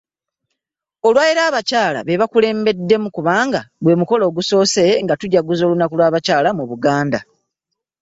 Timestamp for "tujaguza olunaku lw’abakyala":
5.21-6.49